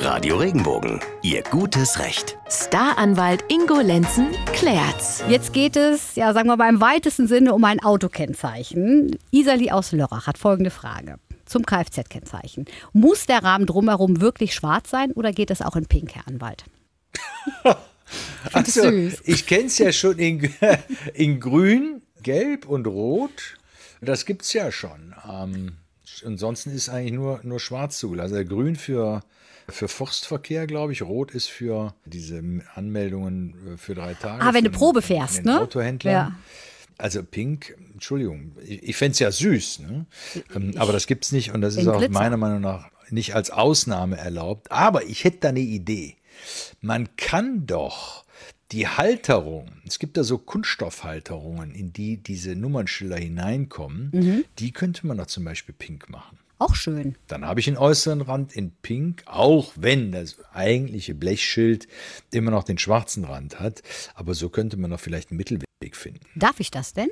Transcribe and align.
Radio 0.00 0.36
Regenbogen, 0.36 1.00
Ihr 1.22 1.42
gutes 1.42 1.98
Recht. 1.98 2.38
Staranwalt 2.48 3.44
Ingo 3.48 3.80
Lenzen 3.80 4.28
klärt's. 4.52 5.24
Jetzt 5.28 5.52
geht 5.52 5.74
es, 5.74 6.14
ja, 6.14 6.32
sagen 6.32 6.48
wir 6.48 6.56
mal 6.56 6.68
im 6.68 6.80
weitesten 6.80 7.26
Sinne 7.26 7.52
um 7.52 7.64
ein 7.64 7.82
Autokennzeichen. 7.82 9.18
Isali 9.32 9.72
aus 9.72 9.90
Lörrach 9.90 10.28
hat 10.28 10.38
folgende 10.38 10.70
Frage 10.70 11.16
zum 11.46 11.66
Kfz-Kennzeichen. 11.66 12.66
Muss 12.92 13.26
der 13.26 13.42
Rahmen 13.42 13.66
drumherum 13.66 14.20
wirklich 14.20 14.54
schwarz 14.54 14.88
sein 14.88 15.10
oder 15.12 15.32
geht 15.32 15.50
es 15.50 15.62
auch 15.62 15.74
in 15.74 15.86
Pink, 15.86 16.14
Herr 16.14 16.28
Anwalt? 16.28 16.64
Also, 18.54 18.84
süß. 18.84 19.20
ich 19.24 19.46
kenne 19.46 19.66
es 19.66 19.76
ja 19.76 19.92
schon 19.92 20.18
in, 20.18 20.50
in 21.14 21.40
Grün, 21.40 22.00
Gelb 22.22 22.66
und 22.66 22.86
Rot. 22.86 23.58
Das 24.00 24.24
gibt 24.24 24.42
es 24.42 24.54
ja 24.54 24.72
schon. 24.72 25.14
Ähm, 25.30 25.76
ansonsten 26.24 26.70
ist 26.70 26.88
eigentlich 26.88 27.12
nur, 27.12 27.40
nur 27.42 27.60
Schwarz 27.60 27.98
zugelassen. 27.98 28.34
Also 28.36 28.48
Grün 28.48 28.76
für, 28.76 29.22
für 29.68 29.88
Forstverkehr, 29.88 30.66
glaube 30.66 30.92
ich. 30.92 31.02
Rot 31.02 31.32
ist 31.32 31.48
für 31.48 31.94
diese 32.04 32.42
Anmeldungen 32.74 33.74
äh, 33.74 33.76
für 33.76 33.94
drei 33.94 34.14
Tage. 34.14 34.42
Ah, 34.42 34.54
wenn 34.54 34.64
du 34.64 34.70
Probe 34.70 35.02
fährst, 35.02 35.44
ne? 35.44 35.60
Autohändlern. 35.60 36.12
Ja. 36.12 36.32
Also 36.96 37.22
Pink, 37.22 37.76
Entschuldigung, 37.92 38.52
ich, 38.64 38.82
ich 38.82 38.96
fände 38.96 39.12
es 39.12 39.18
ja 39.20 39.30
süß, 39.30 39.78
ne? 39.80 40.06
ähm, 40.56 40.74
aber 40.78 40.92
das 40.92 41.06
gibt 41.06 41.24
es 41.24 41.30
nicht 41.30 41.52
und 41.52 41.60
das 41.60 41.76
ist 41.76 41.86
auch 41.86 41.98
Glitzer. 41.98 42.12
meiner 42.12 42.36
Meinung 42.36 42.60
nach 42.60 42.90
nicht 43.10 43.36
als 43.36 43.50
Ausnahme 43.50 44.16
erlaubt. 44.16 44.72
Aber 44.72 45.04
ich 45.04 45.24
hätte 45.24 45.38
da 45.40 45.48
eine 45.50 45.60
Idee. 45.60 46.16
Man 46.80 47.16
kann 47.16 47.66
doch 47.66 48.24
die 48.72 48.86
Halterung, 48.88 49.70
es 49.86 49.98
gibt 49.98 50.16
da 50.16 50.24
so 50.24 50.38
Kunststoffhalterungen, 50.38 51.74
in 51.74 51.92
die 51.92 52.16
diese 52.18 52.54
Nummernschilder 52.54 53.16
hineinkommen, 53.16 54.10
Mhm. 54.12 54.44
die 54.58 54.72
könnte 54.72 55.06
man 55.06 55.18
doch 55.18 55.26
zum 55.26 55.44
Beispiel 55.44 55.74
pink 55.76 56.08
machen. 56.10 56.38
Auch 56.60 56.74
schön. 56.74 57.14
Dann 57.28 57.44
habe 57.44 57.60
ich 57.60 57.68
einen 57.68 57.76
äußeren 57.76 58.20
Rand 58.20 58.54
in 58.56 58.72
Pink, 58.82 59.22
auch 59.26 59.72
wenn 59.76 60.10
das 60.10 60.36
eigentliche 60.52 61.14
Blechschild 61.14 61.86
immer 62.32 62.50
noch 62.50 62.64
den 62.64 62.78
schwarzen 62.78 63.22
Rand 63.24 63.60
hat. 63.60 63.82
Aber 64.16 64.34
so 64.34 64.48
könnte 64.48 64.76
man 64.76 64.90
doch 64.90 64.98
vielleicht 64.98 65.30
einen 65.30 65.36
Mittelweg 65.36 65.64
finden. 65.92 66.20
Darf 66.34 66.58
ich 66.58 66.72
das 66.72 66.94
denn? 66.94 67.10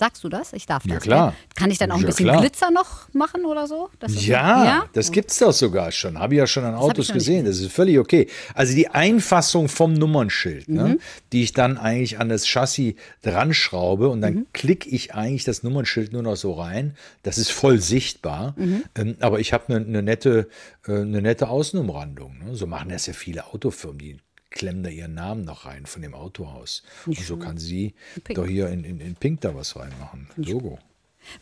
Sagst 0.00 0.24
du 0.24 0.30
das? 0.30 0.54
Ich 0.54 0.64
darf 0.64 0.82
das. 0.84 0.92
Ja, 0.94 0.98
klar. 0.98 1.26
Ne? 1.32 1.36
Kann 1.54 1.70
ich 1.70 1.76
dann 1.76 1.90
auch 1.90 1.96
ein 1.96 2.00
Ja, 2.00 2.06
bisschen 2.06 2.24
klar. 2.24 2.40
Glitzer 2.40 2.70
noch 2.70 3.12
machen 3.12 3.44
oder 3.44 3.66
so? 3.66 3.90
Das 3.98 4.24
Ja, 4.24 4.64
ja? 4.64 4.84
das 4.94 5.12
gibt's 5.12 5.38
doch 5.40 5.52
sogar 5.52 5.92
schon. 5.92 6.18
Habe 6.18 6.32
ich 6.32 6.38
ja 6.38 6.46
schon 6.46 6.64
an 6.64 6.72
ich 6.74 6.80
Autos 6.80 7.12
gesehen. 7.12 7.44
Das 7.44 7.58
ist 7.60 7.70
völlig 7.70 7.98
okay. 7.98 8.26
Also 8.54 8.74
die 8.74 8.88
Einfassung 8.88 9.68
vom 9.68 9.92
Nummernschild, 9.92 10.70
ne, 10.70 10.84
Mhm. 10.84 11.00
die 11.32 11.42
ich 11.42 11.52
dann 11.52 11.76
eigentlich 11.76 12.18
an 12.18 12.30
das 12.30 12.46
Chassis 12.46 12.94
dran 13.20 13.52
schraube 13.52 14.08
und 14.08 14.20
Mhm. 14.20 14.22
dann 14.22 14.46
klicke 14.54 14.88
ich 14.88 15.14
eigentlich 15.14 15.44
das 15.44 15.62
Nummernschild 15.62 16.14
nur 16.14 16.22
noch 16.22 16.36
so 16.36 16.54
rein. 16.54 16.96
Das 17.22 17.36
ist 17.36 17.52
voll 17.52 17.78
sichtbar. 17.78 18.54
Mhm. 18.56 18.84
Ähm, 18.96 19.16
aber 19.20 19.38
ich 19.38 19.52
habe 19.52 19.66
eine 19.68 19.80
ne 19.84 20.02
nette, 20.02 20.48
äh, 20.88 20.92
eine 20.92 21.20
nette 21.20 21.50
Außenumrandung. 21.50 22.38
Ne? 22.38 22.54
So 22.56 22.66
machen 22.66 22.88
das 22.88 23.04
ja 23.06 23.12
viele 23.12 23.44
Autofirmen, 23.52 23.98
die 23.98 24.16
klemmen 24.50 24.82
da 24.82 24.90
ihren 24.90 25.14
Namen 25.14 25.44
noch 25.44 25.64
rein 25.64 25.86
von 25.86 26.02
dem 26.02 26.14
Autohaus. 26.14 26.82
Und 27.06 27.18
so 27.18 27.36
kann 27.36 27.58
sie 27.58 27.94
Pink. 28.24 28.36
doch 28.36 28.46
hier 28.46 28.68
in, 28.68 28.84
in, 28.84 29.00
in 29.00 29.14
Pink 29.14 29.40
da 29.40 29.54
was 29.54 29.76
reinmachen. 29.76 30.28
Logo. 30.36 30.78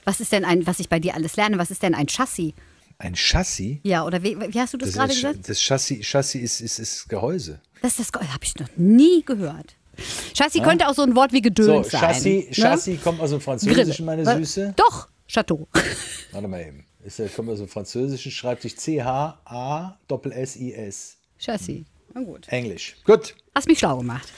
Was 0.04 0.20
ist 0.20 0.32
denn 0.32 0.44
ein, 0.44 0.66
was 0.66 0.80
ich 0.80 0.88
bei 0.88 0.98
dir 1.00 1.14
alles 1.14 1.36
lerne, 1.36 1.58
was 1.58 1.70
ist 1.70 1.82
denn 1.82 1.94
ein 1.94 2.06
Chassis? 2.08 2.52
Ein 2.98 3.14
Chassis. 3.14 3.78
Ja, 3.84 4.04
oder 4.04 4.22
wie, 4.22 4.36
wie 4.38 4.60
hast 4.60 4.74
du 4.74 4.78
das, 4.78 4.88
Das, 4.90 4.96
gerade 4.98 5.14
gesagt? 5.14 5.48
das 5.48 5.60
Chassis, 5.62 6.04
Chassis 6.04 6.42
ist, 6.42 6.60
ist, 6.60 6.78
ist 6.80 7.08
Gehäuse. 7.08 7.60
Das 7.80 7.98
ist 8.00 8.14
das 8.14 8.22
habe 8.28 8.44
ich 8.44 8.56
noch 8.56 8.68
nie 8.76 9.24
gehört. 9.24 9.76
Chassis 10.34 10.62
könnte 10.62 10.88
auch 10.88 10.94
so 10.94 11.02
ein 11.02 11.14
Wort 11.16 11.32
wie 11.32 11.38
So, 11.38 11.42
Gedöns 11.42 11.90
sein. 11.90 12.00
Chassis, 12.00 12.24
ne? 12.46 12.52
Chassis 12.52 13.00
kommt 13.02 13.20
aus 13.20 13.30
dem 13.30 13.40
Französischen, 13.40 14.04
meine 14.04 14.26
Was? 14.26 14.36
Süße. 14.36 14.74
Doch, 14.76 15.08
Chateau. 15.28 15.68
Warte 16.32 16.48
mal 16.48 16.60
eben. 16.60 16.84
Ist, 17.04 17.20
kommt 17.34 17.48
aus 17.50 17.58
dem 17.58 17.68
Französischen, 17.68 18.32
schreibt 18.32 18.62
sich 18.62 18.76
C-H-A-S-S-I-S. 20.08 21.16
Chassis. 21.38 21.84
Na 22.18 22.24
gut. 22.24 22.48
Englisch. 22.48 22.96
Gut. 23.04 23.36
Hast 23.54 23.68
mich 23.68 23.78
schlau 23.78 23.96
gemacht. 23.98 24.28